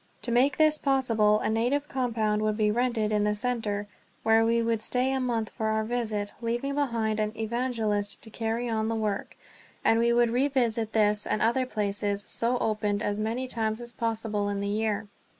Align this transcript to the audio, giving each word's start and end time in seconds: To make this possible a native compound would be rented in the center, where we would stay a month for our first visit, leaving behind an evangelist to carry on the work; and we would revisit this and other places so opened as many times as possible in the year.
To 0.23 0.31
make 0.31 0.57
this 0.57 0.79
possible 0.79 1.39
a 1.41 1.49
native 1.51 1.87
compound 1.87 2.41
would 2.41 2.57
be 2.57 2.71
rented 2.71 3.11
in 3.11 3.23
the 3.23 3.35
center, 3.35 3.85
where 4.23 4.43
we 4.43 4.59
would 4.59 4.81
stay 4.81 5.13
a 5.13 5.19
month 5.19 5.51
for 5.51 5.67
our 5.67 5.83
first 5.83 5.89
visit, 5.89 6.33
leaving 6.41 6.73
behind 6.73 7.19
an 7.19 7.33
evangelist 7.37 8.19
to 8.23 8.31
carry 8.31 8.67
on 8.67 8.87
the 8.87 8.95
work; 8.95 9.37
and 9.85 9.99
we 9.99 10.11
would 10.11 10.31
revisit 10.31 10.93
this 10.93 11.27
and 11.27 11.39
other 11.43 11.67
places 11.67 12.23
so 12.23 12.57
opened 12.57 13.03
as 13.03 13.19
many 13.19 13.47
times 13.47 13.79
as 13.79 13.91
possible 13.91 14.49
in 14.49 14.59
the 14.59 14.67
year. 14.69 15.05